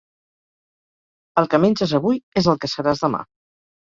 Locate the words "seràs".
2.73-3.05